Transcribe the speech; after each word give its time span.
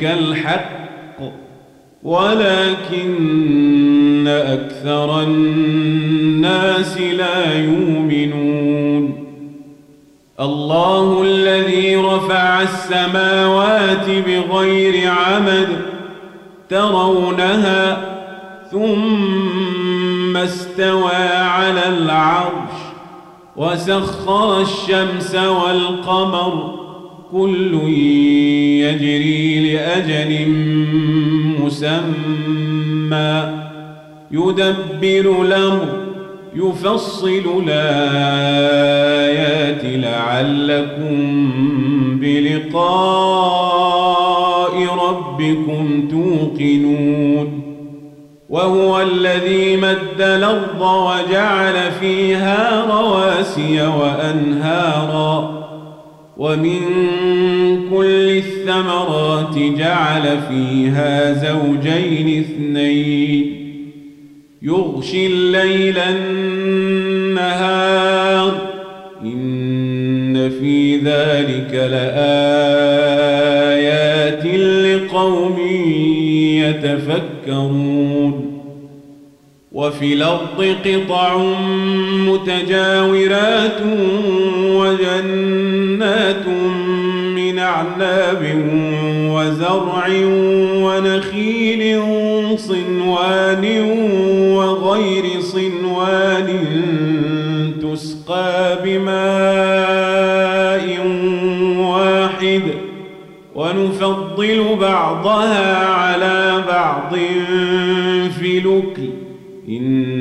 ربك 0.00 0.18
الحق. 0.18 0.80
ولكن 2.02 3.08
أكثر 4.28 5.22
الناس 5.22 7.00
لا 7.00 7.54
يؤمنون. 7.54 9.26
الله 10.40 11.22
الذي 11.22 11.96
رفع 11.96 12.62
السماوات 12.62 14.06
بغير 14.26 15.10
عمد 15.10 15.68
ترونها 16.68 18.02
ثم 18.70 20.36
استوى 20.36 21.14
على 21.36 21.88
العرش 21.88 22.72
وسخر 23.56 24.60
الشمس 24.60 25.34
والقمر 25.34 26.79
كل 27.32 27.74
يجري 28.80 29.72
لأجل 29.72 30.30
مسمى. 31.60 33.34
يدبر 34.30 35.42
الأمر 35.42 35.88
يفصل 36.54 37.62
الآيات 37.66 39.82
لعلكم 39.84 41.16
بلقاء 42.20 43.70
ربكم 45.08 46.08
توقنون. 46.10 47.48
وهو 48.48 49.00
الذي 49.00 49.76
مد 49.76 50.20
الأرض 50.20 50.80
وجعل 50.80 51.90
فيها 52.00 52.86
رواسي 52.90 53.82
وأنهارا. 53.82 55.59
ومن 56.40 56.80
كل 57.90 58.30
الثمرات 58.30 59.58
جعل 59.58 60.22
فيها 60.22 61.32
زوجين 61.32 62.40
اثنين. 62.40 63.56
يغشي 64.62 65.26
الليل 65.26 65.98
النهار. 67.28 68.60
إن 69.22 70.50
في 70.50 70.96
ذلك 70.96 71.74
لآيات 71.74 72.06
لقوم 74.46 75.58
يتفكرون. 76.58 78.50
وفي 79.72 80.14
الأرض 80.14 80.76
قطع 80.84 81.38
متجاورات 82.12 83.82
وجنات 84.62 85.79
أعناب 87.80 88.42
وزرع 89.34 90.06
ونخيل 90.84 92.02
صنوان 92.58 93.64
وغير 94.56 95.40
صنوان 95.40 96.48
تسقى 97.82 98.78
بماء 98.84 99.20
واحد 101.78 102.62
ونفضل 103.54 104.76
بعضها 104.80 105.86
على 105.86 106.64
بعض 106.68 107.14
في 108.40 108.60
لكل 108.60 109.10
إن 109.68 110.19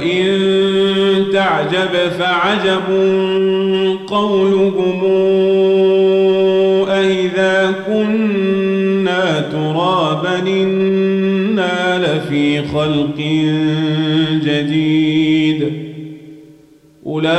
وإن 0.00 1.24
تعجب 1.32 2.10
فعجب 2.18 2.86
قولهم 4.06 5.04
أئذا 6.88 7.74
كنا 7.86 9.40
ترابا 9.52 10.38
إنا 10.38 11.98
لفي 11.98 12.62
خلق 12.62 13.18
جديد 14.44 15.72
أولئك 17.06 17.30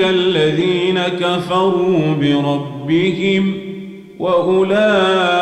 الذين 0.00 1.00
كفروا 1.20 2.14
بربهم 2.20 3.54
وأولئك 4.18 5.41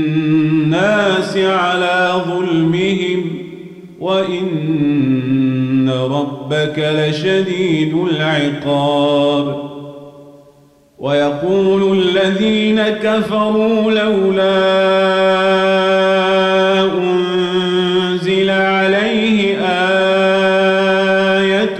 على 1.37 2.23
ظلمهم 2.27 3.23
وإن 3.99 5.89
ربك 5.89 6.79
لشديد 6.97 7.93
العقاب. 7.93 9.71
ويقول 10.99 11.97
الذين 11.97 12.81
كفروا 12.81 13.91
لولا 13.91 14.61
أنزل 16.83 18.49
عليه 18.49 19.57
آية 21.41 21.79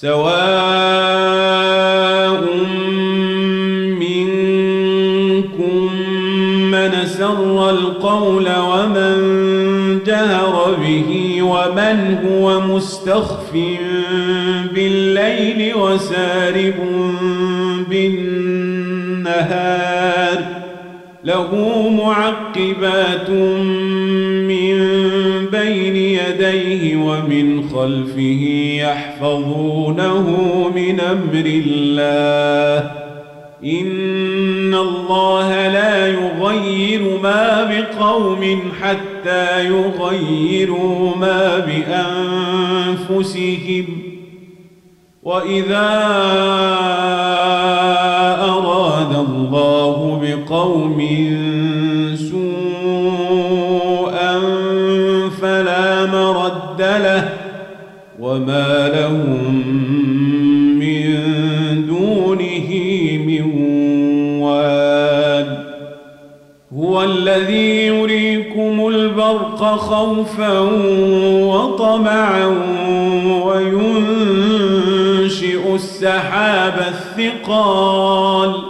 سواء 0.00 0.40
منكم 4.00 5.80
من 6.70 6.92
سر 7.04 7.70
القول 7.70 8.48
ومن 8.58 9.18
جهر 10.06 10.74
به 10.82 11.38
ومن 11.42 12.18
هو 12.24 12.60
مستخف 12.60 13.52
بالليل 14.74 15.74
وسارب 15.76 16.74
بالنهار 17.90 19.50
له 21.24 21.48
معقبات 21.90 23.30
من 23.30 24.49
يديه 26.40 26.96
ومن 26.96 27.68
خلفه 27.68 28.42
يحفظونه 28.80 30.26
من 30.74 31.00
أمر 31.00 31.44
الله. 31.46 32.90
إن 33.64 34.74
الله 34.74 35.68
لا 35.68 36.06
يغير 36.06 37.18
ما 37.22 37.64
بقوم 37.64 38.62
حتى 38.80 39.66
يغيروا 39.66 41.16
ما 41.16 41.58
بأنفسهم. 43.08 43.86
وإذا 45.22 45.90
أراد 48.40 49.14
الله 49.28 50.20
بقوم 50.22 51.00
وما 58.30 58.88
لهم 58.88 59.64
من 60.78 61.06
دونه 61.86 62.70
من 63.26 63.44
وال. 64.40 65.64
هو 66.74 67.02
الذي 67.02 67.86
يريكم 67.86 68.88
البرق 68.88 69.64
خوفا 69.76 70.58
وطمعا 71.44 72.46
وينشئ 73.46 74.84
السحاب 75.74 76.94
الثقال. 76.94 78.69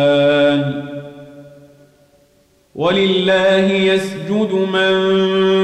ولله 2.81 3.71
يسجد 3.71 4.53
من 4.53 4.93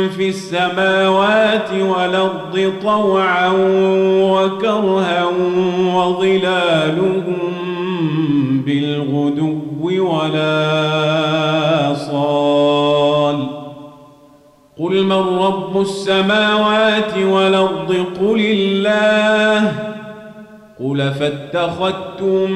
في 0.09 0.29
السماوات 0.29 1.69
والأرض 1.71 2.73
طوعا 2.83 3.51
وكرها 4.21 5.25
وظلالهم 5.95 7.37
بالغدو 8.65 9.57
ولا 9.83 10.63
صال. 11.93 13.47
قل 14.79 15.03
من 15.03 15.37
رب 15.37 15.81
السماوات 15.81 17.17
والأرض؟ 17.17 18.05
قل 18.21 18.39
الله. 18.39 19.73
قل 20.79 21.11
فاتخذتم 21.19 22.51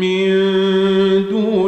من 0.00 0.28
دونه 1.30 1.67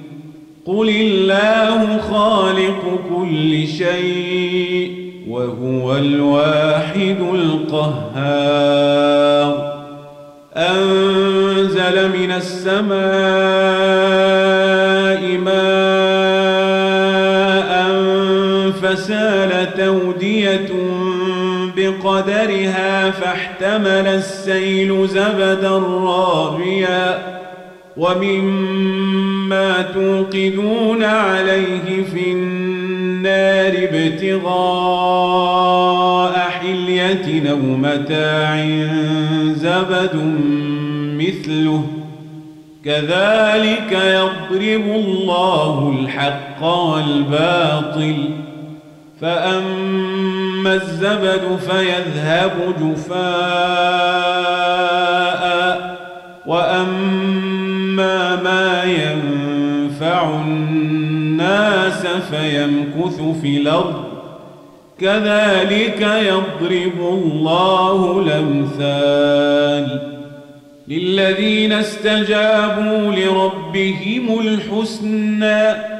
قل 0.65 0.89
الله 0.89 1.97
خالق 1.97 2.99
كل 3.15 3.67
شيء 3.67 5.11
وهو 5.27 5.97
الواحد 5.97 7.17
القهار 7.33 8.91
أنزل 10.55 12.09
من 12.19 12.31
السماء 12.31 13.01
ماء 15.37 16.01
فسال 18.81 19.73
تودية 19.77 20.69
بقدرها 21.77 23.11
فاحتمل 23.11 24.07
السيل 24.07 25.07
زبدا 25.07 25.77
رابيا 25.77 27.19
ومما 27.97 29.30
توقدون 29.93 31.03
عليه 31.03 32.03
في 32.13 32.31
النار 32.31 33.73
ابتغاء 33.91 35.31
حلية 36.39 37.51
أو 37.51 37.57
متاع 37.57 38.65
زبد 39.53 40.15
مثله 41.19 41.83
كذلك 42.85 43.91
يضرب 43.91 44.85
الله 44.95 45.95
الحق 45.99 46.63
والباطل. 46.63 48.29
فأما 49.21 50.73
الزبد 50.73 51.59
فيذهب 51.69 52.51
جفاء 52.81 54.90
وأما 56.45 58.35
ما 58.35 58.83
ينفع 58.83 60.29
الناس 60.29 62.07
فيمكث 62.07 63.21
في 63.41 63.57
الأرض 63.57 64.03
كذلك 64.99 66.01
يضرب 66.01 66.99
الله 66.99 68.19
الأمثال 68.19 70.11
للذين 70.87 71.73
استجابوا 71.73 73.15
لربهم 73.15 74.39
الحسنى 74.39 75.91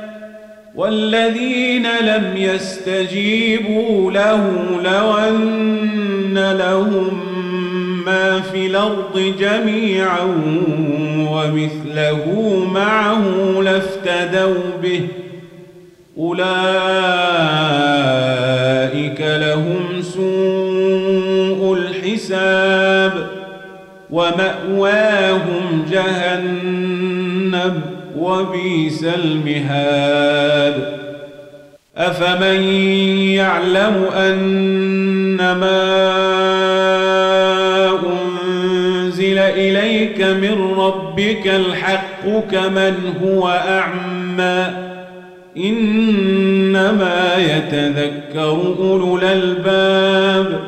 والذين 0.75 1.87
لم 2.01 2.33
يستجيبوا 2.35 4.11
له 4.11 4.51
لو 4.83 5.17
أن 5.17 6.51
لهم 6.57 7.30
في 8.51 8.67
الأرض 8.67 9.33
جميعا 9.39 10.23
ومثله 11.31 12.25
معه 12.73 13.23
لافتدوا 13.63 14.63
به. 14.83 15.07
أولئك 16.17 16.41
لهم 19.21 20.01
سوء 20.01 21.77
الحساب 21.77 23.13
ومأواهم 24.11 25.85
جهنم 25.91 27.81
وبئس 28.17 29.03
المهاد. 29.03 31.01
أفمن 31.97 32.63
يعلم 33.33 34.05
أنما 34.15 35.71
ربك 41.41 41.47
الحق 41.47 42.23
كمن 42.51 42.95
هو 43.23 43.47
أعمى. 43.47 44.91
إنما 45.57 47.35
يتذكر 47.37 48.75
أولو 48.79 49.17
الألباب 49.17 50.59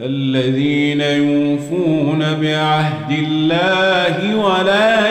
الذين 0.00 1.00
يوفون 1.00 2.18
بعهد 2.18 3.10
الله 3.10 4.36
ولا 4.36 5.10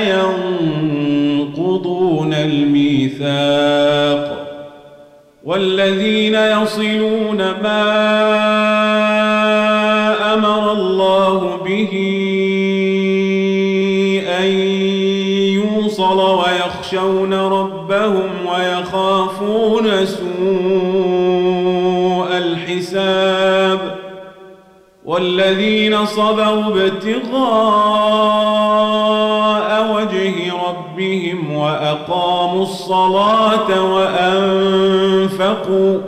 ينقضون 1.40 2.34
الميثاق 2.34 3.24
والذين 5.44 6.36
يصلون 6.36 7.38
ما 7.38 8.73
ويخشون 16.94 17.34
ربهم 17.34 18.30
ويخافون 18.46 20.06
سوء 20.06 20.28
الحساب 22.38 23.80
والذين 25.06 26.06
صبروا 26.06 26.66
ابتغاء 26.66 27.34
وجه 29.96 30.34
ربهم 30.68 31.56
وأقاموا 31.56 32.64
الصلاة 32.64 33.94
وأنفقوا 33.94 36.00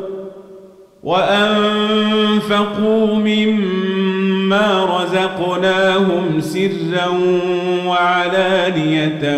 وأنفقوا 1.04 3.06
مما 3.16 4.86
رزقناهم 4.86 6.42
سرا 6.42 7.08
وعلانية 7.88 9.38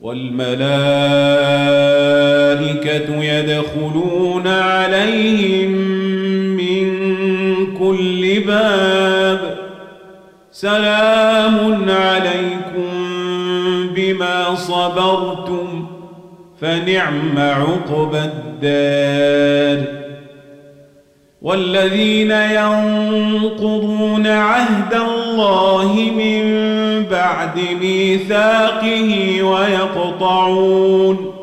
والملائكة 0.00 0.58
يدخلون 3.24 4.46
عليهم 4.46 5.70
من 6.56 6.86
كل 7.78 8.40
باب. 8.46 9.58
سلام 10.52 11.90
عليكم 11.90 12.88
بما 13.94 14.54
صبرتم 14.54 15.86
فنعم 16.60 17.38
عقبى 17.38 18.18
الدار. 18.18 19.97
والذين 21.42 22.30
ينقضون 22.30 24.26
عهد 24.26 24.94
الله 24.94 26.10
من 26.16 26.42
بعد 27.10 27.60
ميثاقه 27.80 29.42
ويقطعون 29.42 31.34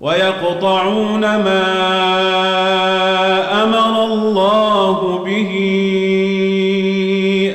ويقطعون 0.00 1.20
ما 1.20 1.64
أمر 3.62 4.04
الله 4.04 5.18
به 5.24 5.50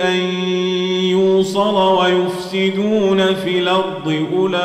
أن 0.04 0.20
يوصل 1.04 1.76
ويفسدون 2.00 3.36
في 3.36 3.60
الأرض 3.60 4.26
أولئك 4.38 4.60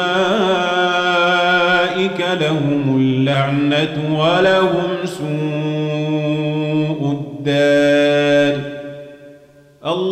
لهم 2.40 2.96
اللعنة 2.98 4.18
ولهم 4.18 4.96
سوء 5.04 5.73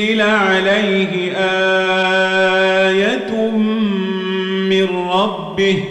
أنزل 0.00 0.20
عليه 0.20 1.32
آية 2.86 3.30
من 4.70 4.88
ربه. 5.10 5.84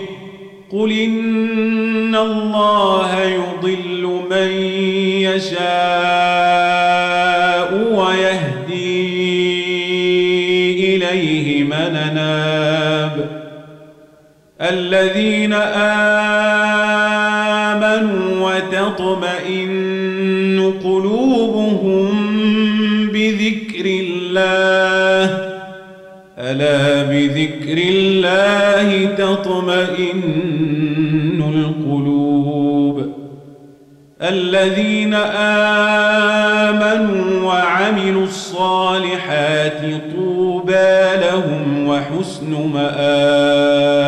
قل 0.71 0.91
إن 0.91 2.15
الله 2.15 3.21
يضل 3.23 4.21
من 4.31 4.51
يشاء 5.21 5.59
ويهدي 7.93 8.99
إليه 10.95 11.63
من 11.63 11.93
ناب 12.13 13.29
الذين 14.61 15.28
الله. 24.21 25.49
ألا 26.37 27.03
بذكر 27.03 27.77
الله 27.77 29.05
تطمئن 29.05 30.23
القلوب. 31.55 33.13
الذين 34.21 35.13
آمنوا 36.63 37.45
وعملوا 37.47 38.23
الصالحات 38.23 39.81
طوبى 40.15 41.17
لهم 41.21 41.87
وحسن 41.87 42.51
مآب. 42.73 43.99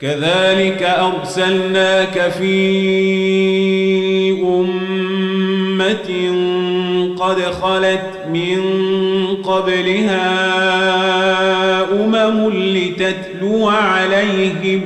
كذلك 0.00 0.82
أرسلناك 0.82 2.32
في 2.38 2.56
أمة 4.42 6.10
قد 7.18 7.40
خلت 7.40 8.15
من 8.32 8.60
قبلها 9.44 10.26
أمم 11.92 12.50
لتتلو 12.50 13.68
عليهم 13.68 14.80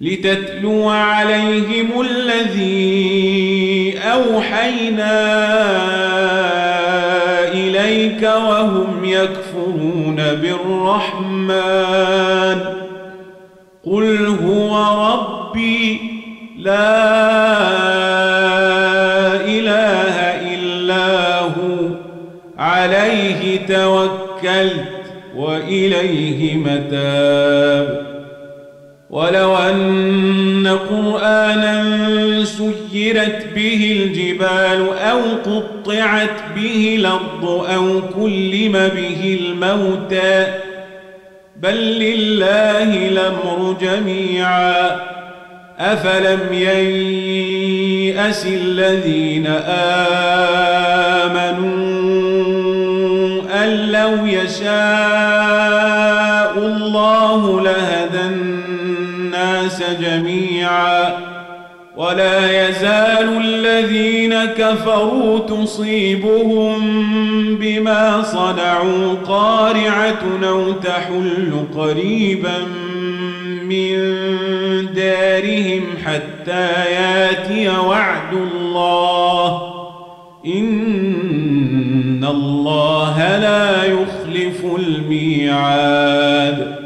لتتلو 0.00 0.88
عليهم 0.88 2.00
الذي 2.00 3.98
أوحينا 3.98 5.16
إليك 7.52 8.22
وهم 8.22 9.04
يكفرون 9.04 10.16
بالرحمن 10.16 11.56
قل 13.86 14.26
هو 14.26 14.76
ربي 15.08 16.00
لا 16.58 17.15
وإليه 25.96 26.56
متاب 26.56 28.06
ولو 29.10 29.56
أن 29.56 30.78
قرآنا 30.90 32.44
سيرت 32.44 33.46
به 33.54 34.02
الجبال 34.02 34.88
أو 34.98 35.20
قطعت 35.44 36.40
به 36.56 36.96
الأرض 36.98 37.44
أو 37.44 38.00
كلم 38.00 38.72
به 38.72 39.38
الموتى 39.40 40.46
بل 41.56 41.76
لله 41.98 43.08
الأمر 43.08 43.76
جميعا. 43.80 44.96
أفلم 45.78 46.52
ييأس 46.52 48.46
الذين 48.46 49.46
آمنوا 51.26 51.76
أن 53.64 53.88
لو 53.92 54.26
يشاء 54.26 55.45
الله 56.96 57.60
لهدى 57.60 58.20
الناس 58.20 59.82
جميعا 60.00 61.18
ولا 61.96 62.68
يزال 62.68 63.40
الذين 63.44 64.44
كفروا 64.44 65.38
تصيبهم 65.38 66.78
بما 67.60 68.22
صنعوا 68.22 69.14
قارعة 69.28 70.22
أو 70.44 70.72
تحل 70.72 71.52
قريبا 71.76 72.58
من 73.62 73.96
دارهم 74.94 75.82
حتى 76.04 76.70
ياتي 76.92 77.68
وعد 77.68 78.32
الله 78.32 79.62
إن 80.46 82.24
الله 82.24 83.38
لا 83.38 83.84
يخلف 83.84 84.64
الميعاد 84.78 86.85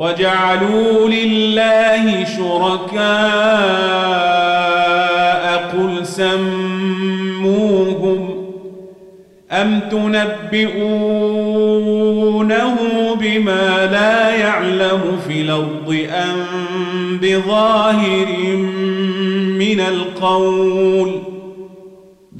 وجعلوا 0.00 1.08
لله 1.08 2.24
شركاء 2.24 3.00
قل 5.72 6.06
سموهم 6.06 7.60
أم 9.52 9.80
تنبئونه 9.90 10.80
بما 13.20 13.88
لا 13.92 14.36
يعلم 14.36 15.18
في 15.28 15.40
الأرض 15.40 16.06
أم 16.10 16.46
بظاهر 17.22 18.56
من 19.58 19.80
القول 19.80 21.29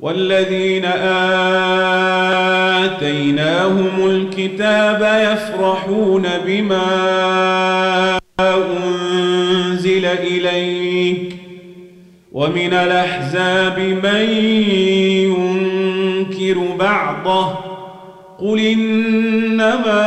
والذين 0.00 0.84
آتيناهم 2.84 4.06
الكتاب 4.10 5.00
يفرحون 5.32 6.26
بما 6.46 6.86
أنزل 8.40 10.04
إليك 10.06 11.36
ومن 12.32 12.72
الأحزاب 12.72 13.78
من 13.78 14.20
ينكر 15.26 16.58
بعضه 16.78 17.54
قل 18.38 18.58
إنما 18.58 20.06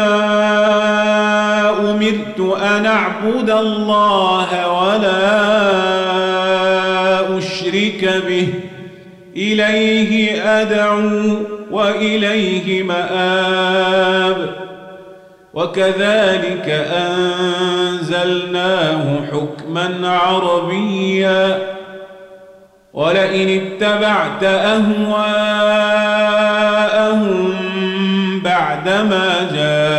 أمرت 1.91 2.39
أن 2.61 2.85
أعبد 2.85 3.49
الله 3.49 4.73
ولا 4.83 5.88
أشرك 7.99 8.23
به 8.27 8.47
إليه 9.35 10.43
أدعو 10.61 11.35
وإليه 11.71 12.83
مآب. 12.83 14.49
وكذلك 15.53 16.87
أنزلناه 17.91 18.39
حكما 19.31 20.09
عربيا. 20.09 21.57
ولئن 22.93 23.49
اتبعت 23.49 24.43
أهواءهم 24.43 25.49
بعدما 28.43 29.49
جاءك 29.53 29.98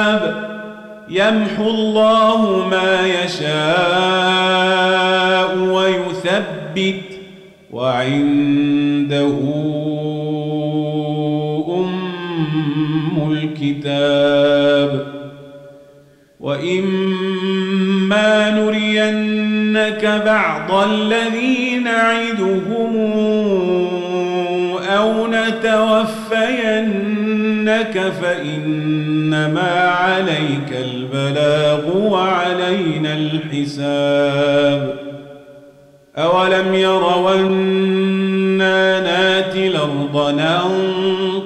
يمحو 1.11 1.69
الله 1.69 2.67
ما 2.67 3.07
يشاء 3.23 3.57
ويثبت 5.57 7.03
وعنده 7.71 9.37
أم 11.67 13.31
الكتاب 13.31 15.07
وإما 16.39 17.69
نرينك 18.49 20.21
بعض 20.25 20.71
الذي 20.89 21.79
نعدهم 21.79 22.95
أو 24.89 25.27
نتوفينك 25.27 26.31
فإنما 28.21 29.71
عليك 29.89 30.71
البلاغ 30.71 31.97
وعلينا 31.97 33.13
الحساب. 33.13 34.93
أولم 36.17 36.73
يروا 36.73 37.35
أنا 37.35 38.99
ناتي 38.99 39.67
الأرض 39.67 40.33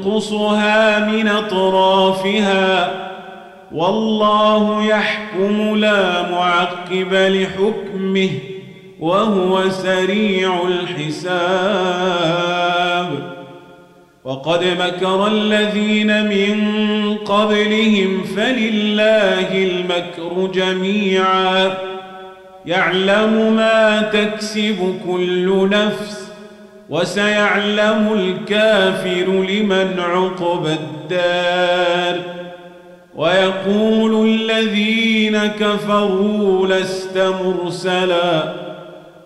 ننقصها 0.03 0.99
من 0.99 1.27
أطرافها؟ 1.27 2.91
والله 3.71 4.85
يحكم 4.85 5.75
لا 5.75 6.31
معقب 6.31 7.13
لحكمه 7.13 8.29
وهو 8.99 9.69
سريع 9.69 10.61
الحساب. 10.67 11.35
وقد 14.25 14.63
مكر 14.79 15.27
الذين 15.27 16.25
من 16.25 16.57
قبلهم 17.17 18.23
فلله 18.23 19.63
المكر 19.63 20.51
جميعا. 20.53 21.73
يعلم 22.65 23.55
ما 23.55 24.01
تكسب 24.01 24.99
كل 25.07 25.69
نفس 25.69 26.31
وسيعلم 26.89 28.13
الكافر 28.13 29.45
لمن 29.49 29.99
عقب 29.99 30.65
الدار. 30.65 32.19
ويقول 33.15 34.29
الذين 34.29 35.37
كفروا 35.37 36.67
لست 36.67 37.17
مرسلا. 37.17 38.64